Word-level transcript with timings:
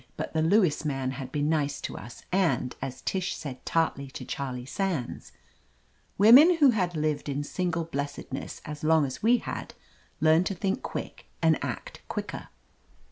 But 0.17 0.33
the 0.33 0.41
Lewis 0.41 0.83
man 0.83 1.11
had 1.11 1.31
been 1.31 1.47
nice 1.47 1.79
to 1.81 1.95
us, 1.95 2.23
and, 2.31 2.75
as 2.81 3.03
Tish 3.03 3.35
said 3.37 3.63
tartly 3.67 4.07
to 4.07 4.25
Charlie 4.25 4.65
Sands, 4.65 5.31
women 6.17 6.55
who 6.55 6.71
had 6.71 6.95
lived 6.95 7.29
in 7.29 7.43
single 7.43 7.83
blessedness 7.83 8.63
as 8.65 8.83
long 8.83 9.05
as 9.05 9.21
we 9.21 9.37
had, 9.37 9.75
learned 10.19 10.47
to 10.47 10.55
think 10.55 10.81
quick 10.81 11.27
and 11.43 11.63
act 11.63 12.01
quicker. 12.07 12.47